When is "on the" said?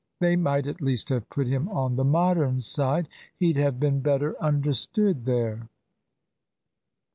1.69-2.03